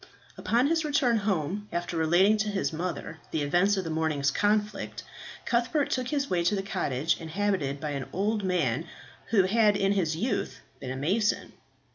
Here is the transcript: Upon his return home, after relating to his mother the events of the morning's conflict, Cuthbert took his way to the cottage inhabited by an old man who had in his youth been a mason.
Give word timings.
Upon 0.35 0.65
his 0.65 0.83
return 0.83 1.17
home, 1.17 1.67
after 1.71 1.95
relating 1.95 2.35
to 2.37 2.49
his 2.49 2.73
mother 2.73 3.19
the 3.29 3.43
events 3.43 3.77
of 3.77 3.83
the 3.83 3.91
morning's 3.91 4.31
conflict, 4.31 5.03
Cuthbert 5.45 5.91
took 5.91 6.07
his 6.07 6.27
way 6.27 6.43
to 6.45 6.55
the 6.55 6.63
cottage 6.63 7.21
inhabited 7.21 7.79
by 7.79 7.91
an 7.91 8.07
old 8.11 8.43
man 8.43 8.87
who 9.27 9.43
had 9.43 9.77
in 9.77 9.91
his 9.91 10.15
youth 10.15 10.61
been 10.79 10.89
a 10.89 10.95
mason. 10.95 11.53